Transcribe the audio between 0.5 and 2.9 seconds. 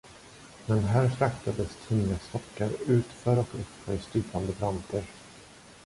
Men här fraktades tunga stockar